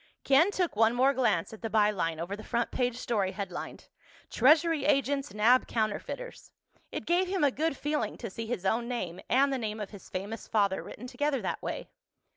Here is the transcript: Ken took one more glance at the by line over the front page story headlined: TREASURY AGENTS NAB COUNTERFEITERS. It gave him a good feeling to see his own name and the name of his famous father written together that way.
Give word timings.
Ken 0.23 0.49
took 0.49 0.75
one 0.75 0.95
more 0.95 1.13
glance 1.13 1.53
at 1.53 1.61
the 1.61 1.69
by 1.69 1.91
line 1.91 2.19
over 2.19 2.35
the 2.35 2.43
front 2.43 2.71
page 2.71 2.97
story 2.97 3.33
headlined: 3.33 3.87
TREASURY 4.31 4.85
AGENTS 4.85 5.31
NAB 5.31 5.67
COUNTERFEITERS. 5.67 6.51
It 6.91 7.05
gave 7.05 7.27
him 7.27 7.43
a 7.43 7.51
good 7.51 7.77
feeling 7.77 8.17
to 8.17 8.31
see 8.31 8.47
his 8.47 8.65
own 8.65 8.87
name 8.87 9.19
and 9.29 9.53
the 9.53 9.59
name 9.59 9.79
of 9.79 9.91
his 9.91 10.09
famous 10.09 10.47
father 10.47 10.81
written 10.81 11.05
together 11.05 11.39
that 11.43 11.61
way. 11.61 11.91